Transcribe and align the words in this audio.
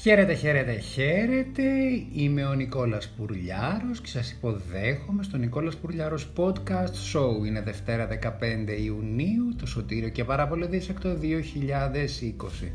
Χαίρετε, 0.00 0.34
χαίρετε, 0.34 0.72
χαίρετε. 0.72 1.62
Είμαι 2.12 2.44
ο 2.44 2.54
Νικόλας 2.54 3.08
Πουρλιάρος 3.08 4.00
και 4.00 4.08
σας 4.08 4.30
υποδέχομαι 4.30 5.22
στο 5.22 5.36
Νικόλας 5.36 5.76
Πουρλιάρος 5.76 6.32
Podcast 6.36 6.94
Show. 7.12 7.46
Είναι 7.46 7.62
Δευτέρα 7.62 8.06
15 8.06 8.76
Ιουνίου, 8.84 9.54
το 9.58 9.66
σωτήριο 9.66 10.08
και 10.08 10.24
πάρα 10.24 10.48
πολύ 10.48 10.66
δίσεκτο 10.66 11.14
2020. 11.14 12.72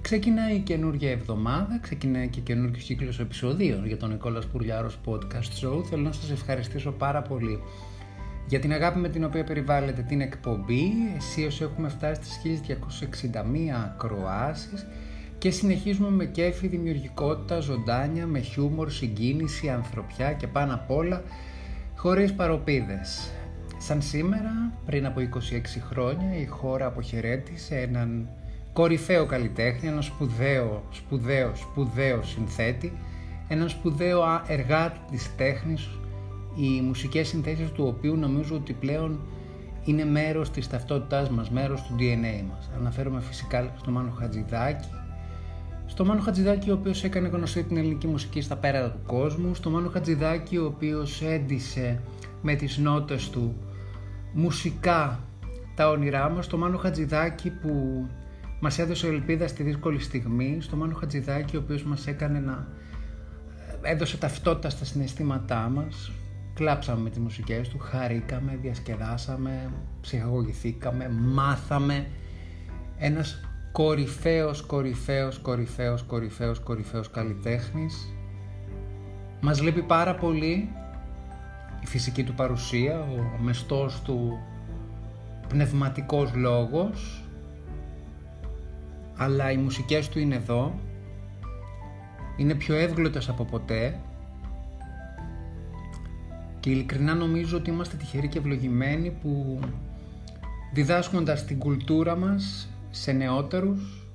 Ξεκινάει 0.00 0.54
η 0.54 0.58
καινούργια 0.58 1.10
εβδομάδα, 1.10 1.78
ξεκινάει 1.82 2.28
και 2.28 2.40
καινούργιος 2.40 2.84
κύκλος 2.84 3.20
επεισοδίων 3.20 3.86
για 3.86 3.96
τον 3.96 4.10
Νικόλας 4.10 4.46
Πουρλιάρος 4.46 4.98
Podcast 5.06 5.66
Show. 5.66 5.84
Θέλω 5.84 6.02
να 6.02 6.12
σας 6.12 6.30
ευχαριστήσω 6.30 6.90
πάρα 6.90 7.22
πολύ 7.22 7.62
για 8.46 8.58
την 8.58 8.72
αγάπη 8.72 8.98
με 8.98 9.08
την 9.08 9.24
οποία 9.24 9.44
περιβάλλετε 9.44 10.02
την 10.02 10.20
εκπομπή. 10.20 10.92
Εσείς 11.16 11.60
έχουμε 11.60 11.88
φτάσει 11.88 12.20
στις 12.24 12.40
1261 12.42 13.74
ακροάσεις 13.84 14.86
και 15.44 15.50
συνεχίζουμε 15.50 16.10
με 16.10 16.24
κέφι, 16.24 16.66
δημιουργικότητα, 16.66 17.60
ζωντάνια, 17.60 18.26
με 18.26 18.40
χιούμορ, 18.40 18.90
συγκίνηση, 18.90 19.68
ανθρωπιά 19.68 20.32
και 20.32 20.46
πάνω 20.46 20.74
απ' 20.74 20.90
όλα 20.90 21.22
χωρίς 21.96 22.34
παροπίδες. 22.34 23.30
Σαν 23.78 24.02
σήμερα, 24.02 24.72
πριν 24.86 25.06
από 25.06 25.20
26 25.20 25.80
χρόνια, 25.90 26.36
η 26.36 26.46
χώρα 26.46 26.86
αποχαιρέτησε 26.86 27.76
έναν 27.76 28.28
κορυφαίο 28.72 29.26
καλλιτέχνη, 29.26 29.88
έναν 29.88 30.02
σπουδαίο, 30.02 30.84
σπουδαίο, 30.90 31.52
σπουδαίο 31.54 32.22
συνθέτη, 32.22 32.92
έναν 33.48 33.68
σπουδαίο 33.68 34.22
εργάτη 34.46 34.98
της 35.10 35.36
τέχνης, 35.36 35.88
οι 36.56 36.80
μουσικές 36.80 37.28
συνθέσεις 37.28 37.70
του 37.70 37.84
οποίου 37.86 38.16
νομίζω 38.16 38.54
ότι 38.54 38.72
πλέον 38.72 39.20
είναι 39.84 40.04
μέρος 40.04 40.50
της 40.50 40.68
ταυτότητάς 40.68 41.30
μας, 41.30 41.50
μέρος 41.50 41.82
του 41.82 41.94
DNA 41.98 42.44
μας. 42.50 42.70
Αναφέρομαι 42.78 43.20
φυσικά 43.20 43.72
στο 43.78 43.90
Μάνο 43.90 44.10
Χατζηδάκη, 44.10 44.88
στο 45.86 46.04
Μάνο 46.04 46.20
Χατζηδάκη 46.20 46.70
ο 46.70 46.74
οποίος 46.74 47.04
έκανε 47.04 47.28
γνωστή 47.28 47.62
την 47.62 47.76
ελληνική 47.76 48.06
μουσική 48.06 48.40
στα 48.40 48.56
πέρα 48.56 48.90
του 48.90 48.98
κόσμου, 49.06 49.54
στο 49.54 49.70
Μάνο 49.70 49.88
Χατζηδάκη 49.88 50.56
ο 50.56 50.64
οποίος 50.64 51.22
έντισε 51.22 52.00
με 52.42 52.54
τις 52.54 52.78
νότες 52.78 53.30
του 53.30 53.56
μουσικά 54.32 55.20
τα 55.74 55.88
όνειρά 55.88 56.30
μας, 56.30 56.44
στο 56.44 56.56
Μάνο 56.56 56.76
Χατζηδάκη 56.76 57.50
που 57.50 58.06
μας 58.60 58.78
έδωσε 58.78 59.06
ελπίδα 59.06 59.48
στη 59.48 59.62
δύσκολη 59.62 60.00
στιγμή, 60.00 60.56
στο 60.60 60.76
Μάνο 60.76 60.94
Χατζηδάκη 60.94 61.56
ο 61.56 61.60
οποίος 61.64 61.82
μας 61.84 62.06
έκανε 62.06 62.38
να 62.38 62.68
έδωσε 63.82 64.16
ταυτότητα 64.16 64.70
στα 64.70 64.84
συναισθήματά 64.84 65.68
μας, 65.74 66.12
κλάψαμε 66.54 67.02
με 67.02 67.10
τις 67.10 67.18
μουσικές 67.18 67.68
του, 67.68 67.78
χαρήκαμε, 67.78 68.58
διασκεδάσαμε, 68.62 69.70
ψυχαγωγηθήκαμε, 70.00 71.08
μάθαμε. 71.08 72.06
Ένας 72.98 73.43
κορυφαίος, 73.74 74.62
κορυφαίος, 74.62 75.38
κορυφαίος, 75.38 76.02
κορυφαίος, 76.02 76.58
κορυφαίος 76.60 77.10
καλλιτέχνης. 77.10 78.14
Μας 79.40 79.62
λείπει 79.62 79.82
πάρα 79.82 80.14
πολύ 80.14 80.68
η 81.82 81.86
φυσική 81.86 82.24
του 82.24 82.34
παρουσία, 82.34 83.00
ο 83.00 83.42
μεστός 83.42 84.02
του 84.02 84.38
πνευματικός 85.48 86.34
λόγος, 86.34 87.24
αλλά 89.16 89.50
οι 89.50 89.56
μουσικές 89.56 90.08
του 90.08 90.18
είναι 90.18 90.34
εδώ, 90.34 90.78
είναι 92.36 92.54
πιο 92.54 92.74
εύγλωτες 92.74 93.28
από 93.28 93.44
ποτέ. 93.44 94.00
Και 96.60 96.70
ειλικρινά 96.70 97.14
νομίζω 97.14 97.56
ότι 97.56 97.70
είμαστε 97.70 97.96
τυχεροί 97.96 98.28
και 98.28 98.38
ευλογημένοι 98.38 99.10
που 99.10 99.58
διδάσκοντας 100.72 101.44
την 101.44 101.58
κουλτούρα 101.58 102.16
μας 102.16 102.68
σε 102.94 103.12
νεότερους 103.12 104.08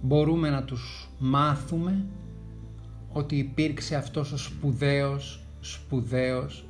μπορούμε 0.00 0.50
να 0.50 0.62
τους 0.64 1.08
μάθουμε 1.18 2.06
ότι 3.12 3.36
υπήρξε 3.36 3.96
αυτός 3.96 4.32
ο 4.32 4.36
σπουδαίος, 4.36 5.44
σπουδαίος, 5.60 6.66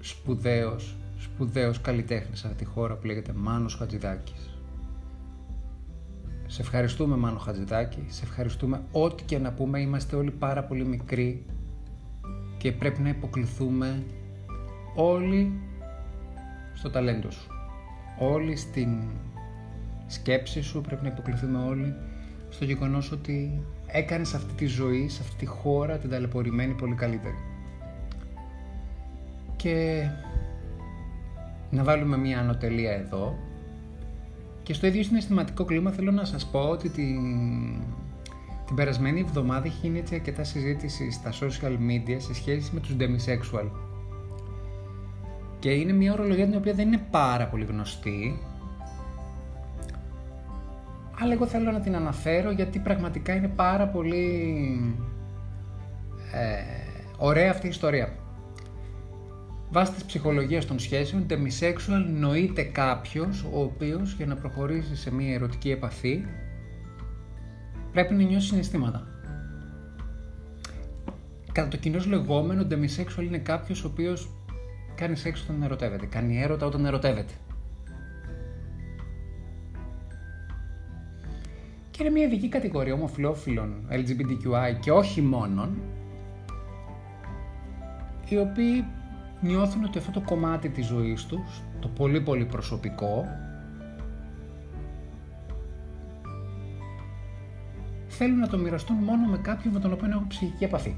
σπουδαίος, 0.00 0.96
σπουδαίος 1.18 1.80
καλλιτέχνης 1.80 2.44
από 2.44 2.54
τη 2.54 2.64
χώρα 2.64 2.96
που 2.96 3.06
λέγεται 3.06 3.32
Μάνος 3.32 3.74
Χατζηδάκης. 3.74 4.50
Σε 6.46 6.62
ευχαριστούμε 6.62 7.16
Μάνο 7.16 7.38
Χατζηδάκη, 7.38 8.04
σε 8.06 8.24
ευχαριστούμε 8.24 8.82
ό,τι 8.92 9.22
και 9.22 9.38
να 9.38 9.52
πούμε, 9.52 9.80
είμαστε 9.80 10.16
όλοι 10.16 10.30
πάρα 10.30 10.64
πολύ 10.64 10.84
μικροί 10.84 11.44
και 12.58 12.72
πρέπει 12.72 13.00
να 13.00 13.08
υποκληθούμε 13.08 14.04
όλοι 14.94 15.60
στο 16.74 16.90
ταλέντο 16.90 17.30
σου. 17.30 17.50
Όλοι 18.18 18.56
στην 18.56 18.88
σκέψη 20.10 20.62
σου, 20.62 20.80
πρέπει 20.80 21.02
να 21.02 21.08
υποκληθούμε 21.08 21.58
όλοι 21.68 21.94
στο 22.48 22.64
γεγονός 22.64 23.12
ότι 23.12 23.62
έκανες 23.86 24.34
αυτή 24.34 24.52
τη 24.54 24.66
ζωή, 24.66 25.08
σε 25.08 25.22
αυτή 25.22 25.36
τη 25.36 25.46
χώρα, 25.46 25.98
την 25.98 26.10
ταλαιπωρημένη 26.10 26.72
πολύ 26.72 26.94
καλύτερη. 26.94 27.34
Και 29.56 30.06
να 31.70 31.84
βάλουμε 31.84 32.16
μια 32.16 32.38
ανωτελεία 32.38 32.92
εδώ 32.92 33.38
και 34.62 34.76
στο 34.76 34.86
ίδιο 34.86 35.02
συναισθηματικό 35.02 35.64
κλίμα 35.64 35.90
θέλω 35.90 36.10
να 36.10 36.24
σας 36.24 36.46
πω 36.46 36.60
ότι 36.60 36.88
την, 36.88 37.16
την 38.66 38.74
περασμένη 38.74 39.20
εβδομάδα 39.20 39.66
έχει 39.66 39.78
γίνει 39.82 39.98
έτσι 39.98 40.14
αρκετά 40.14 40.44
συζήτηση 40.44 41.10
στα 41.10 41.32
social 41.40 41.76
media 41.88 42.16
σε 42.16 42.34
σχέση 42.34 42.70
με 42.72 42.80
τους 42.80 42.96
demisexual. 42.98 43.70
Και 45.58 45.70
είναι 45.70 45.92
μια 45.92 46.12
ορολογία 46.12 46.44
την 46.44 46.56
οποία 46.56 46.72
δεν 46.72 46.86
είναι 46.86 47.06
πάρα 47.10 47.46
πολύ 47.46 47.64
γνωστή 47.64 48.38
αλλά 51.22 51.32
εγώ 51.32 51.46
θέλω 51.46 51.70
να 51.70 51.80
την 51.80 51.96
αναφέρω 51.96 52.50
γιατί 52.50 52.78
πραγματικά 52.78 53.34
είναι 53.34 53.48
πάρα 53.48 53.86
πολύ 53.86 54.24
ε, 56.32 56.62
ωραία 57.16 57.50
αυτή 57.50 57.66
η 57.66 57.68
ιστορία. 57.68 58.12
Βάσει 59.70 59.92
της 59.92 60.04
ψυχολογίας 60.04 60.64
των 60.64 60.78
σχέσεων, 60.78 61.26
demisexual 61.30 62.04
νοείται 62.18 62.62
κάποιος 62.62 63.44
ο 63.52 63.62
οποίος 63.62 64.12
για 64.12 64.26
να 64.26 64.36
προχωρήσει 64.36 64.96
σε 64.96 65.12
μια 65.12 65.34
ερωτική 65.34 65.70
επαφή 65.70 66.24
πρέπει 67.92 68.14
να 68.14 68.22
νιώσει 68.22 68.46
συναισθήματα. 68.46 69.06
Κατά 71.52 71.68
το 71.68 71.76
κοινός 71.76 72.06
λεγόμενο, 72.06 72.66
demisexual 72.70 73.22
είναι 73.22 73.38
κάποιος 73.38 73.84
ο 73.84 73.86
οποίος 73.86 74.30
κάνει 74.94 75.16
σεξ 75.16 75.42
όταν 75.42 75.62
ερωτεύεται, 75.62 76.06
κάνει 76.06 76.42
έρωτα 76.42 76.66
όταν 76.66 76.84
ερωτεύεται. 76.84 77.32
Και 82.00 82.06
είναι 82.06 82.18
μια 82.18 82.26
ειδική 82.26 82.48
κατηγορία 82.48 82.94
ομοφιλόφιλων 82.94 83.74
LGBTQI 83.90 84.80
και 84.80 84.90
όχι 84.90 85.20
μόνον 85.22 85.76
οι 88.28 88.38
οποίοι 88.38 88.84
νιώθουν 89.40 89.84
ότι 89.84 89.98
αυτό 89.98 90.10
το 90.10 90.20
κομμάτι 90.20 90.68
της 90.68 90.86
ζωής 90.86 91.26
τους, 91.26 91.62
το 91.80 91.88
πολύ 91.88 92.20
πολύ 92.20 92.44
προσωπικό, 92.44 93.26
θέλουν 98.08 98.38
να 98.38 98.48
το 98.48 98.58
μοιραστούν 98.58 98.96
μόνο 98.96 99.26
με 99.26 99.38
κάποιον 99.38 99.72
με 99.72 99.80
τον 99.80 99.92
οποίο 99.92 100.08
έχουν 100.08 100.26
ψυχική 100.26 100.64
επαφή. 100.64 100.94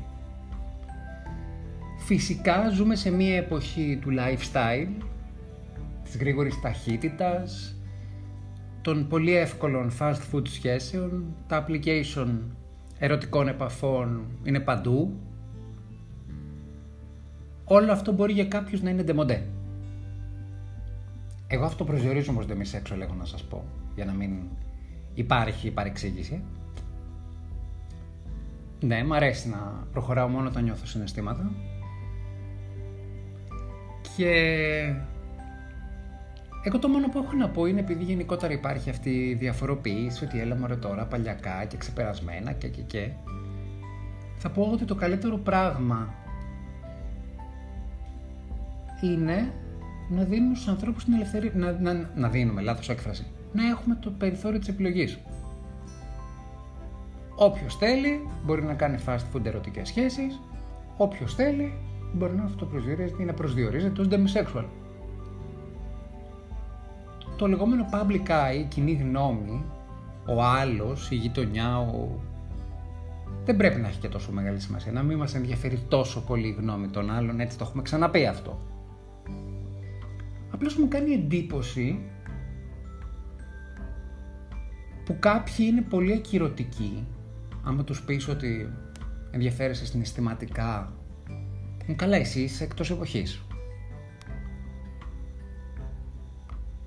Φυσικά 1.98 2.68
ζούμε 2.68 2.94
σε 2.94 3.10
μια 3.10 3.36
εποχή 3.36 3.98
του 4.00 4.10
lifestyle, 4.10 5.02
της 6.04 6.16
γρήγορης 6.16 6.60
ταχύτητας, 6.60 7.76
των 8.82 9.08
πολύ 9.08 9.36
εύκολων 9.36 9.90
fast 9.98 10.20
food 10.32 10.48
σχέσεων, 10.48 11.24
τα 11.46 11.66
application 11.66 12.28
ερωτικών 12.98 13.48
επαφών 13.48 14.26
είναι 14.44 14.60
παντού. 14.60 15.16
Όλο 17.64 17.92
αυτό 17.92 18.12
μπορεί 18.12 18.32
για 18.32 18.44
κάποιους 18.44 18.82
να 18.82 18.90
είναι 18.90 19.02
ντεμοντέ. 19.02 19.46
Εγώ 21.46 21.64
αυτό 21.64 21.84
προσδιορίζω 21.84 22.30
όμως 22.30 22.46
έξω 22.74 22.96
λέγω 22.96 23.14
να 23.14 23.24
σας 23.24 23.42
πω, 23.42 23.64
για 23.94 24.04
να 24.04 24.12
μην 24.12 24.30
υπάρχει 25.14 25.70
παρεξήγηση. 25.70 26.42
Ναι, 28.80 29.04
μου 29.04 29.14
αρέσει 29.14 29.48
να 29.48 29.86
προχωράω 29.92 30.28
μόνο 30.28 30.48
όταν 30.48 30.64
νιώθω 30.64 30.86
συναισθήματα. 30.86 31.52
Και 34.16 34.94
εγώ 36.62 36.78
το 36.78 36.88
μόνο 36.88 37.08
που 37.08 37.18
έχω 37.18 37.32
να 37.36 37.48
πω 37.48 37.66
είναι 37.66 37.80
επειδή 37.80 38.04
γενικότερα 38.04 38.52
υπάρχει 38.52 38.90
αυτή 38.90 39.10
η 39.10 39.34
διαφοροποίηση 39.34 40.24
ότι 40.24 40.40
έλα 40.40 40.56
μωρέ 40.56 40.76
τώρα 40.76 41.04
παλιακά 41.04 41.64
και 41.64 41.76
ξεπερασμένα 41.76 42.52
και 42.52 42.68
και 42.68 42.80
και 42.80 43.10
θα 44.36 44.50
πω 44.50 44.70
ότι 44.72 44.84
το 44.84 44.94
καλύτερο 44.94 45.36
πράγμα 45.36 46.14
είναι 49.02 49.52
να 50.08 50.22
δίνουμε 50.22 50.54
στους 50.54 50.68
ανθρώπους 50.68 51.04
την 51.04 51.14
ελευθερία, 51.14 51.50
να, 51.54 51.72
να, 51.72 52.10
να 52.14 52.28
δίνουμε, 52.28 52.62
λάθος 52.62 52.88
έκφραση, 52.88 53.26
να 53.52 53.66
έχουμε 53.66 53.94
το 54.00 54.10
περιθώριο 54.10 54.58
της 54.58 54.68
επιλογής. 54.68 55.18
Όποιος 57.36 57.76
θέλει 57.76 58.28
μπορεί 58.44 58.62
να 58.62 58.74
κάνει 58.74 58.98
fast 59.06 59.24
food 59.32 59.44
ερωτικές 59.44 59.88
σχέσεις, 59.88 60.40
όποιος 60.96 61.34
θέλει 61.34 61.72
μπορεί 62.12 62.34
να 62.34 62.44
αυτοπροσδιορίζεται 62.44 63.22
ή 63.22 63.26
να 63.26 63.32
προσδιορίζεται 63.32 64.00
ως 64.00 64.08
demisexual 64.10 64.64
το 67.42 67.48
λεγόμενο 67.48 67.88
public 67.92 68.28
eye, 68.28 68.60
η 68.60 68.64
κοινή 68.64 68.92
γνώμη, 68.92 69.64
ο 70.26 70.42
άλλος, 70.42 71.10
η 71.10 71.14
γειτονιά, 71.14 71.78
ο 71.78 72.20
δεν 73.44 73.56
πρέπει 73.56 73.80
να 73.80 73.88
έχει 73.88 73.98
και 73.98 74.08
τόσο 74.08 74.32
μεγάλη 74.32 74.60
σημασία, 74.60 74.92
να 74.92 75.02
μην 75.02 75.18
μας 75.18 75.34
ενδιαφέρει 75.34 75.82
τόσο 75.88 76.20
πολύ 76.20 76.48
η 76.48 76.56
γνώμη 76.58 76.88
των 76.88 77.10
άλλων, 77.10 77.40
έτσι 77.40 77.58
το 77.58 77.64
έχουμε 77.68 77.82
ξαναπεί 77.82 78.26
αυτό. 78.26 78.58
Απλώς 80.50 80.76
μου 80.76 80.88
κάνει 80.88 81.12
εντύπωση 81.12 81.98
που 85.04 85.16
κάποιοι 85.18 85.66
είναι 85.70 85.82
πολύ 85.82 86.12
ακυρωτικοί, 86.12 87.06
άμα 87.62 87.84
τους 87.84 88.02
πεις 88.02 88.28
ότι 88.28 88.72
ενδιαφέρεσαι 89.30 89.86
συναισθηματικά, 89.86 90.92
καλά 91.96 92.16
εσύ 92.16 92.40
είσαι 92.40 92.64
εκτός 92.64 92.90
εποχής. 92.90 93.42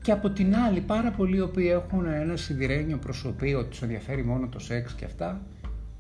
Και 0.06 0.12
από 0.12 0.30
την 0.30 0.56
άλλη, 0.56 0.81
πάρα 0.81 1.12
πολλοί 1.12 1.36
οι 1.38 1.42
οποίοι 1.42 1.69
έχουν 1.72 2.06
ένα 2.06 2.36
σιδηρένιο 2.36 2.98
προσωπείο 2.98 3.60
ότι 3.60 3.69
τους 3.69 3.81
ενδιαφέρει 3.81 4.25
μόνο 4.25 4.48
το 4.48 4.60
σεξ 4.60 4.94
και 4.94 5.06
αυτά, 5.06 5.42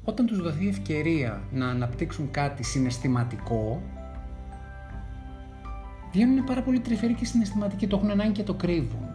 όταν 0.03 0.25
τους 0.25 0.41
δοθεί 0.41 0.67
ευκαιρία 0.67 1.41
να 1.51 1.69
αναπτύξουν 1.69 2.31
κάτι 2.31 2.63
συναισθηματικό, 2.63 3.81
βγαίνουν 6.11 6.43
πάρα 6.43 6.61
πολύ 6.61 6.79
τρυφεροί 6.79 7.13
και 7.13 7.25
συναισθηματικοί, 7.25 7.87
το 7.87 7.95
έχουν 7.97 8.09
ανάγκη 8.09 8.31
και 8.31 8.43
το 8.43 8.53
κρύβουν. 8.53 9.09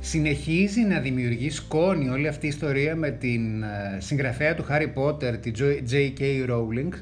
Συνεχίζει 0.00 0.80
να 0.80 1.00
δημιουργεί 1.00 1.50
σκόνη 1.50 2.08
όλη 2.08 2.28
αυτή 2.28 2.46
η 2.46 2.48
ιστορία 2.48 2.96
με 2.96 3.10
την 3.10 3.62
ε, 3.62 3.98
συγγραφέα 3.98 4.54
του 4.54 4.64
Harry 4.68 4.92
Potter, 4.94 5.38
τη 5.40 5.50
J.K. 5.90 6.50
Rowling, 6.50 6.92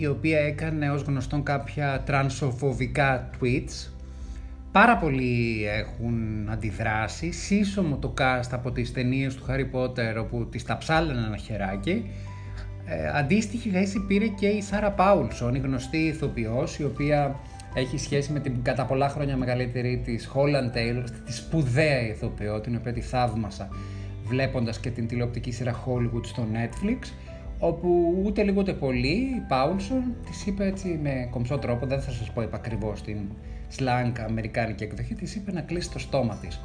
η 0.00 0.06
οποία 0.06 0.38
έκανε 0.38 0.90
ως 0.90 1.02
γνωστόν 1.02 1.42
κάποια 1.42 2.02
τρανσοφοβικά 2.06 3.30
tweets. 3.40 3.90
Πάρα 4.72 4.96
πολλοί 4.96 5.64
έχουν 5.66 6.48
αντιδράσει, 6.50 7.30
σύσσωμο 7.30 7.96
το 7.96 8.14
cast 8.18 8.48
από 8.50 8.72
τις 8.72 8.92
ταινίες 8.92 9.34
του 9.34 9.44
Harry 9.48 9.76
Potter 9.76 10.20
όπου 10.20 10.48
τις 10.50 10.64
τα 10.64 10.78
ψάλανε 10.78 11.26
ένα 11.26 11.36
χεράκι. 11.36 12.10
Ε, 12.86 13.08
αντίστοιχη 13.18 13.70
θέση 13.70 14.04
πήρε 14.06 14.26
και 14.26 14.46
η 14.46 14.62
Σάρα 14.62 14.90
Πάουλσον, 14.90 15.54
η 15.54 15.58
γνωστή 15.58 15.98
ηθοποιός, 15.98 16.78
η 16.78 16.84
οποία 16.84 17.36
έχει 17.74 17.98
σχέση 17.98 18.32
με 18.32 18.40
την 18.40 18.62
κατά 18.62 18.84
πολλά 18.84 19.08
χρόνια 19.08 19.36
μεγαλύτερη 19.36 20.02
της 20.04 20.30
Holland 20.34 20.76
Taylor, 20.76 21.04
τη 21.24 21.32
σπουδαία 21.32 22.08
ηθοποιό, 22.08 22.60
την 22.60 22.76
οποία 22.76 22.92
τη 22.92 23.00
θαύμασα 23.00 23.68
βλέποντας 24.24 24.80
και 24.80 24.90
την 24.90 25.06
τηλεοπτική 25.06 25.50
σειρά 25.50 25.84
Hollywood 25.86 26.24
στο 26.24 26.46
Netflix 26.52 27.12
όπου 27.58 28.18
ούτε 28.24 28.42
λίγο 28.42 28.60
ούτε 28.60 28.72
πολύ 28.72 29.08
η 29.08 29.44
Πάουλσον 29.48 30.02
της 30.26 30.46
είπε 30.46 30.66
έτσι 30.66 30.98
με 31.02 31.28
κομψό 31.30 31.58
τρόπο, 31.58 31.86
δεν 31.86 32.00
θα 32.00 32.10
σας 32.10 32.30
πω 32.30 32.48
ακριβώ 32.50 32.92
την 33.04 33.18
slang 33.78 34.12
αμερικάνικη 34.28 34.84
εκδοχή, 34.84 35.14
της 35.14 35.34
είπε 35.34 35.52
να 35.52 35.60
κλείσει 35.60 35.90
το 35.90 35.98
στόμα 35.98 36.38
της. 36.40 36.60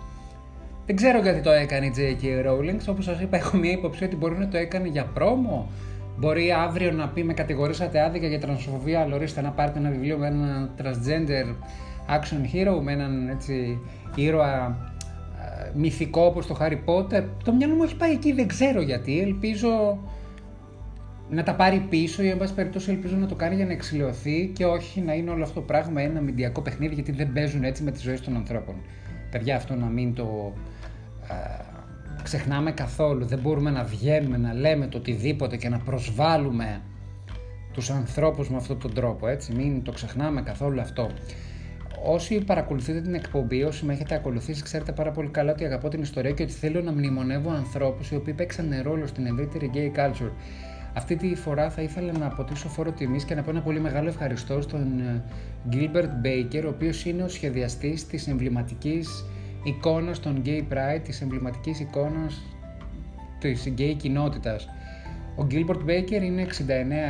Δεν 0.85 0.95
ξέρω 0.95 1.21
γιατί 1.21 1.41
το 1.41 1.51
έκανε 1.51 1.85
η 1.85 1.91
J.K. 1.97 2.47
Rowling, 2.47 2.77
όπως 2.89 3.05
σας 3.05 3.21
είπα 3.21 3.37
έχω 3.37 3.57
μια 3.57 3.71
υποψία 3.71 4.07
ότι 4.07 4.15
μπορεί 4.15 4.37
να 4.37 4.47
το 4.47 4.57
έκανε 4.57 4.87
για 4.87 5.05
πρόμο, 5.05 5.69
μπορεί 6.17 6.51
αύριο 6.51 6.91
να 6.91 7.07
πει 7.07 7.23
με 7.23 7.33
κατηγορήσατε 7.33 8.01
άδικα 8.01 8.27
για 8.27 8.39
τρανσφοβία, 8.39 8.99
αλλά 9.01 9.15
ορίστε 9.15 9.41
να 9.41 9.49
πάρετε 9.49 9.79
ένα 9.79 9.89
βιβλίο 9.89 10.17
με 10.17 10.27
έναν 10.27 10.71
transgender 10.81 11.55
action 12.09 12.55
hero, 12.55 12.81
με 12.81 12.91
έναν 12.91 13.29
έτσι 13.29 13.79
ήρωα 14.15 14.77
ε, 15.41 15.71
μυθικό 15.73 16.25
όπως 16.25 16.47
το 16.47 16.57
Harry 16.59 16.77
Potter. 16.85 17.23
Το 17.43 17.53
μυαλό 17.53 17.75
μου 17.75 17.83
έχει 17.83 17.95
πάει 17.95 18.11
εκεί, 18.11 18.31
δεν 18.31 18.47
ξέρω 18.47 18.81
γιατί, 18.81 19.19
ελπίζω 19.19 19.99
να 21.33 21.43
τα 21.43 21.55
πάρει 21.55 21.79
πίσω 21.89 22.23
ή 22.23 22.29
εν 22.29 22.37
πάση 22.37 22.53
περιπτώσει 22.53 22.91
ελπίζω 22.91 23.15
να 23.15 23.25
το 23.25 23.35
κάνει 23.35 23.55
για 23.55 23.65
να 23.65 23.71
εξηλαιωθεί 23.71 24.51
και 24.53 24.65
όχι 24.65 25.01
να 25.01 25.13
είναι 25.13 25.29
όλο 25.29 25.43
αυτό 25.43 25.59
το 25.59 25.65
πράγμα 25.65 26.01
ένα 26.01 26.21
μηντιακό 26.21 26.61
παιχνίδι 26.61 26.93
γιατί 26.93 27.11
δεν 27.11 27.33
παίζουν 27.33 27.63
έτσι 27.63 27.83
με 27.83 27.91
τις 27.91 28.01
ζωές 28.01 28.21
των 28.21 28.35
ανθρώπων. 28.35 28.75
Παιδιά 29.31 29.55
αυτό 29.55 29.75
να 29.75 29.85
μην 29.85 30.13
το 30.13 30.53
ξεχνάμε 32.23 32.71
καθόλου. 32.71 33.25
Δεν 33.25 33.39
μπορούμε 33.39 33.69
να 33.69 33.83
βγαίνουμε 33.83 34.37
να 34.37 34.53
λέμε 34.53 34.87
το 34.87 34.97
οτιδήποτε 34.97 35.57
και 35.57 35.69
να 35.69 35.77
προσβάλλουμε 35.77 36.81
τους 37.73 37.89
ανθρώπους 37.89 38.49
με 38.49 38.57
αυτόν 38.57 38.79
τον 38.79 38.93
τρόπο 38.93 39.27
έτσι. 39.27 39.53
Μην 39.53 39.83
το 39.83 39.91
ξεχνάμε 39.91 40.41
καθόλου 40.41 40.81
αυτό. 40.81 41.09
Όσοι 42.05 42.43
παρακολουθείτε 42.43 43.01
την 43.01 43.13
εκπομπή, 43.13 43.63
όσοι 43.63 43.85
με 43.85 43.93
έχετε 43.93 44.15
ακολουθήσει, 44.15 44.63
ξέρετε 44.63 44.91
πάρα 44.91 45.11
πολύ 45.11 45.29
καλά 45.29 45.51
ότι 45.51 45.65
αγαπώ 45.65 45.87
την 45.87 46.01
ιστορία 46.01 46.31
και 46.31 46.43
ότι 46.43 46.51
θέλω 46.51 46.81
να 46.81 46.91
μνημονεύω 46.91 47.49
ανθρώπους 47.49 48.11
οι 48.11 48.15
οποίοι 48.15 48.33
παίξαν 48.33 48.81
ρόλο 48.83 49.07
στην 49.07 49.25
ευρύτερη 49.25 49.71
gay 49.73 49.99
culture. 49.99 50.31
Αυτή 50.93 51.15
τη 51.15 51.35
φορά 51.35 51.69
θα 51.69 51.81
ήθελα 51.81 52.17
να 52.17 52.25
αποτύσω 52.25 52.69
φόρο 52.69 52.91
τιμής 52.91 53.23
και 53.23 53.35
να 53.35 53.41
πω 53.41 53.49
ένα 53.49 53.61
πολύ 53.61 53.79
μεγάλο 53.79 54.07
ευχαριστώ 54.07 54.61
στον 54.61 54.99
ε, 54.99 55.23
Gilbert 55.71 56.25
Baker, 56.25 56.61
ο 56.65 56.67
οποίος 56.67 57.05
είναι 57.05 57.23
ο 57.23 57.27
σχεδιαστής 57.27 58.07
της 58.07 58.27
εμβληματικής 58.27 59.25
εικόνας 59.63 60.19
των 60.19 60.41
Gay 60.45 60.61
Pride, 60.73 61.01
της 61.03 61.21
εμβληματικής 61.21 61.79
εικόνας 61.79 62.41
της 63.39 63.73
gay 63.77 63.93
κοινότητας. 63.97 64.67
Ο 65.35 65.47
Gilbert 65.51 65.89
Baker 65.89 66.21
είναι 66.21 66.41
69 66.41 66.45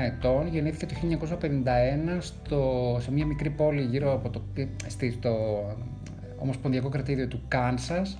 ετών, 0.05 0.47
γεννήθηκε 0.47 0.85
το 0.85 0.93
1951 1.41 2.17
στο, 2.19 2.97
σε 3.01 3.11
μια 3.11 3.25
μικρή 3.25 3.49
πόλη 3.49 3.81
γύρω 3.81 4.13
από 4.13 4.29
το, 4.29 4.41
στο 5.11 5.33
Ομοσπονδιακό 6.37 6.89
Κρατήδιο 6.89 7.27
του 7.27 7.41
Κάνσας. 7.47 8.17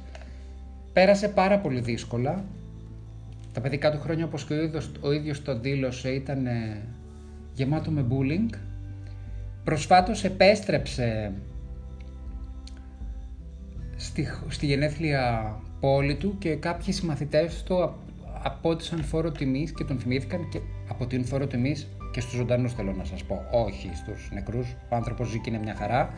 Πέρασε 0.93 1.27
πάρα 1.29 1.59
πολύ 1.59 1.79
δύσκολα, 1.79 2.43
τα 3.53 3.61
παιδικά 3.61 3.91
του 3.91 3.99
χρόνια, 3.99 4.25
όπως 4.25 4.45
και 4.45 4.53
ο 4.53 4.63
ίδιος, 4.63 4.91
ο 5.01 5.11
ίδιος 5.11 5.41
το 5.41 5.59
δήλωσε, 5.59 6.09
ήταν 6.09 6.47
γεμάτο 7.53 7.91
με 7.91 8.05
bullying. 8.09 8.55
Προσφάτως 9.63 10.23
επέστρεψε 10.23 11.31
στη, 13.95 14.27
στη 14.47 14.65
γενέθλια 14.65 15.55
πόλη 15.79 16.15
του 16.15 16.37
και 16.37 16.55
κάποιοι 16.55 16.93
συμμαθητές 16.93 17.63
του 17.63 17.95
απότισαν 18.43 19.03
φόρο 19.03 19.31
τιμής 19.31 19.71
και 19.71 19.83
τον 19.83 19.99
θυμήθηκαν 19.99 20.49
και 20.49 20.59
αποτείνουν 20.89 21.25
φόρο 21.25 21.47
τιμής 21.47 21.87
και 22.11 22.19
στους 22.19 22.33
ζωντανούς 22.33 22.73
θέλω 22.73 22.93
να 22.93 23.03
σας 23.03 23.23
πω, 23.23 23.45
όχι 23.51 23.89
στους 23.93 24.29
νεκρούς, 24.33 24.75
ο 24.89 24.95
άνθρωπος 24.95 25.29
ζει 25.29 25.39
και 25.39 25.49
είναι 25.49 25.59
μια 25.59 25.75
χαρά. 25.75 26.13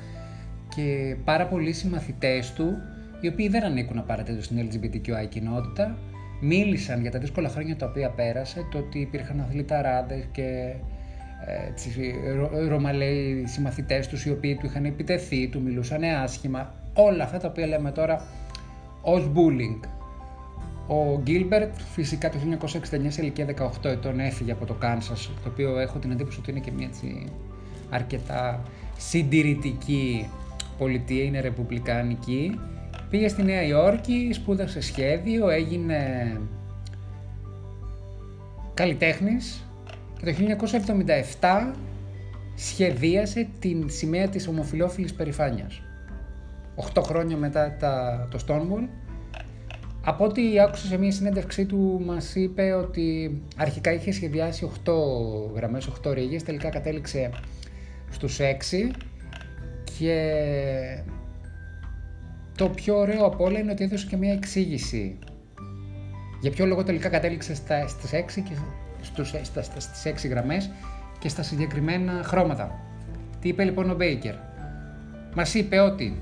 Και 0.76 1.16
πάρα 1.24 1.48
πολλοί 1.48 1.74
συμμαθητές 1.74 2.54
του 2.54 2.78
οι 3.22 3.28
οποίοι 3.28 3.48
δεν 3.48 3.64
ανήκουν 3.64 3.98
απαραίτητα 3.98 4.42
στην 4.42 4.70
LGBTQI 4.70 5.28
κοινότητα 5.30 5.98
μίλησαν 6.46 7.02
για 7.02 7.12
τα 7.12 7.20
δύσκολα 7.20 7.50
χρόνια 7.50 7.76
τα 7.76 7.86
οποία 7.86 8.10
πέρασε, 8.10 8.68
το 8.72 8.78
ότι 8.78 9.00
υπήρχαν 9.00 9.40
αθληταράδες 9.40 10.26
και 10.32 10.74
ε, 11.46 12.68
ρωμαλαίοι 12.68 13.44
συμμαθητές 13.48 14.08
τους 14.08 14.26
οι 14.26 14.32
οποίοι 14.32 14.56
του 14.56 14.66
είχαν 14.66 14.86
επιτεθεί, 14.86 15.48
του 15.48 15.62
μιλούσαν 15.62 16.04
άσχημα, 16.04 16.74
όλα 16.94 17.24
αυτά 17.24 17.38
τα 17.38 17.48
οποία 17.48 17.68
λέμε 17.68 17.92
τώρα 17.92 18.26
ως 19.02 19.32
bullying. 19.36 19.88
Ο 20.88 21.22
Γκίλμπερτ 21.22 21.74
φυσικά 21.94 22.30
το 22.30 22.38
1969 22.62 23.06
σε 23.08 23.22
ηλικία 23.22 23.46
18 23.84 23.86
ετών 23.86 24.20
έφυγε 24.20 24.52
από 24.52 24.66
το 24.66 24.74
Κάνσας, 24.74 25.32
το 25.44 25.50
οποίο 25.50 25.80
έχω 25.80 26.00
την 26.00 26.12
εντύπωση 26.12 26.40
ότι 26.40 26.52
είναι 26.52 26.60
και 26.60 26.72
μια 26.72 26.88
έτσι 26.88 27.26
αρκετά 27.90 28.62
συντηρητική 28.98 30.30
πολιτεία, 30.78 31.24
είναι 31.24 31.40
ρεπουμπλικανική 31.40 32.60
Πήγε 33.10 33.28
στη 33.28 33.44
Νέα 33.44 33.64
Υόρκη, 33.64 34.30
σπούδασε 34.34 34.82
σχέδιο, 34.82 35.50
έγινε 35.50 36.32
καλλιτέχνης 38.74 39.64
και 40.20 40.26
το 40.26 40.38
1977 41.40 41.74
σχεδίασε 42.56 43.48
την 43.60 43.90
σημαία 43.90 44.28
της 44.28 44.48
ομοφιλόφιλης 44.48 45.14
περηφάνειας. 45.14 45.82
8 46.94 47.02
χρόνια 47.04 47.38
μετά 47.38 47.76
τα, 47.80 48.28
το 48.32 48.40
Stonewall. 48.48 48.88
Από 50.02 50.26
ό,τι 50.26 50.60
άκουσα 50.60 50.86
σε 50.88 50.98
μια 50.98 51.12
συνέντευξή 51.12 51.66
του 51.66 52.02
μας 52.06 52.36
είπε 52.36 52.74
ότι 52.74 53.42
αρχικά 53.56 53.94
είχε 53.94 54.12
σχεδιάσει 54.12 54.72
8 54.86 54.92
γραμμές, 55.56 55.90
8 56.04 56.14
ρίγες, 56.14 56.44
τελικά 56.44 56.70
κατέληξε 56.70 57.30
στους 58.10 58.40
6 58.40 58.92
και 60.00 60.34
το 62.56 62.70
πιο 62.70 62.98
ωραίο 62.98 63.26
από 63.26 63.44
όλα 63.44 63.60
είναι 63.60 63.72
ότι 63.72 63.84
έδωσε 63.84 64.08
και 64.08 64.18
μια 64.18 64.34
εξήγηση. 64.34 65.18
Για 66.42 66.52
ποιο 66.52 66.66
λόγο 66.66 66.84
τελικά 66.84 67.10
κατέληξε 67.10 67.56
στα, 67.56 67.88
στις 67.88 68.12
6 68.14 68.42
και 68.44 68.56
στους, 69.02 69.28
στα, 69.28 69.62
στα, 69.62 69.80
στις 69.80 70.26
6 70.26 70.30
γραμμές 70.30 70.72
και 71.20 71.30
στα 71.30 71.44
συγκεκριμένα 71.44 72.24
χρώματα. 72.24 72.80
Τι 73.42 73.48
είπε 73.48 73.64
λοιπόν 73.64 73.90
ο 73.90 73.96
Μπέικερ; 73.96 74.36
Μας 75.36 75.54
είπε 75.54 75.80
ότι 75.80 76.22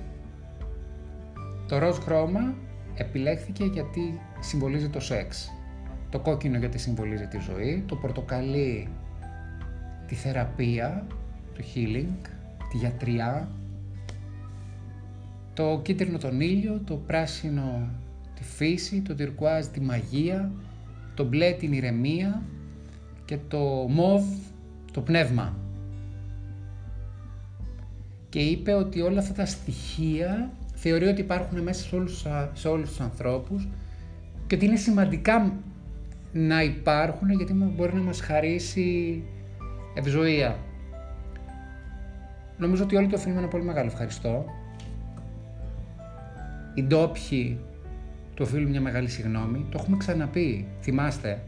το 1.67 1.77
ροζ 1.77 1.97
χρώμα 1.97 2.53
επιλέχθηκε 2.95 3.63
γιατί 3.63 4.19
συμβολίζει 4.39 4.89
το 4.89 4.99
σεξ. 4.99 5.51
Το 6.09 6.19
κόκκινο 6.19 6.57
γιατί 6.57 6.77
συμβολίζει 6.77 7.27
τη 7.27 7.37
ζωή. 7.39 7.83
Το 7.87 7.95
πορτοκαλί 7.95 8.87
τη 10.07 10.15
θεραπεία, 10.15 11.05
το 11.55 11.63
healing, 11.75 12.27
τη 12.71 12.77
γιατριά, 12.77 13.47
το 15.53 15.79
κίτρινο 15.83 16.17
τον 16.17 16.41
ήλιο, 16.41 16.81
το 16.85 16.95
πράσινο 16.95 17.89
τη 18.35 18.43
φύση, 18.43 19.01
το 19.01 19.15
τυρκουάζ 19.15 19.65
τη 19.65 19.81
μαγεία, 19.81 20.51
το 21.13 21.23
μπλε 21.23 21.51
την 21.51 21.73
ηρεμία 21.73 22.41
και 23.25 23.37
το 23.47 23.57
μοβ 23.89 24.23
το 24.91 25.01
πνεύμα. 25.01 25.57
Και 28.29 28.39
είπε 28.39 28.73
ότι 28.73 29.01
όλα 29.01 29.19
αυτά 29.19 29.33
τα 29.33 29.45
στοιχεία 29.45 30.51
θεωρεί 30.73 31.05
ότι 31.05 31.21
υπάρχουν 31.21 31.59
μέσα 31.59 31.83
σε 31.83 31.95
όλους, 31.95 32.25
σε 32.53 32.67
όλους 32.67 32.89
τους 32.89 32.99
ανθρώπους 32.99 33.67
και 34.47 34.55
ότι 34.55 34.65
είναι 34.65 34.75
σημαντικά 34.75 35.53
να 36.33 36.63
υπάρχουν 36.63 37.29
γιατί 37.29 37.53
μπορεί 37.53 37.93
να 37.93 38.01
μας 38.01 38.21
χαρίσει 38.21 39.23
ευζοία. 39.95 40.57
Νομίζω 42.57 42.83
ότι 42.83 42.95
όλοι 42.95 43.07
το 43.07 43.15
οφείλουμε 43.15 43.39
ένα 43.39 43.49
πολύ 43.49 43.63
μεγάλο 43.63 43.87
ευχαριστώ. 43.87 44.45
Οι 46.73 46.83
ντόπιοι 46.83 47.59
του 48.33 48.43
οφείλουν 48.47 48.69
μια 48.69 48.81
μεγάλη 48.81 49.09
συγγνώμη. 49.09 49.65
Το 49.71 49.77
έχουμε 49.81 49.97
ξαναπεί, 49.97 50.67
θυμάστε. 50.81 51.41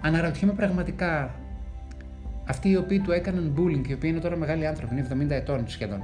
Αναρωτιέμαι 0.00 0.52
πραγματικά 0.52 1.34
αυτοί 2.48 2.68
οι 2.68 2.76
οποίοι 2.76 3.00
του 3.00 3.12
έκαναν 3.12 3.54
bullying, 3.56 3.88
οι 3.88 3.92
οποίοι 3.92 4.10
είναι 4.12 4.20
τώρα 4.20 4.36
μεγάλοι 4.36 4.66
άνθρωποι, 4.66 4.94
είναι 4.94 5.26
70 5.26 5.30
ετών 5.30 5.68
σχεδόν, 5.68 6.02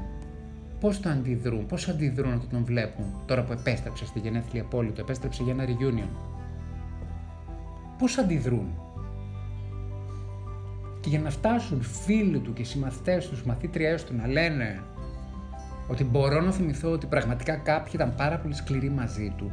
πώς 0.80 1.00
το 1.00 1.08
αντιδρούν, 1.08 1.66
πώς 1.66 1.88
αντιδρούν 1.88 2.32
όταν 2.32 2.48
τον 2.50 2.64
βλέπουν 2.64 3.04
τώρα 3.26 3.42
που 3.42 3.52
επέστρεψε 3.52 4.06
στη 4.06 4.18
γενέθλια 4.18 4.64
πόλη 4.64 4.90
του, 4.90 5.00
επέστρεψε 5.00 5.42
για 5.42 5.52
ένα 5.52 5.64
reunion. 5.64 6.08
Πώς 7.98 8.18
αντιδρούν; 8.18 8.78
Και 11.00 11.08
για 11.08 11.20
να 11.20 11.30
φτάσουν 11.30 11.82
φίλοι 11.82 12.38
του 12.38 12.52
και 12.52 12.64
συμμαθητές 12.64 13.28
τους, 13.28 13.44
μαθήτριέ 13.44 13.94
του 13.94 14.14
να 14.16 14.26
λένε 14.26 14.82
ότι 15.88 16.04
μπορώ 16.04 16.40
να 16.40 16.52
θυμηθώ 16.52 16.90
ότι 16.90 17.06
πραγματικά 17.06 17.56
κάποιοι 17.56 17.92
ήταν 17.94 18.14
πάρα 18.14 18.38
πολύ 18.38 18.54
σκληροί 18.54 18.90
μαζί 18.90 19.34
του. 19.36 19.52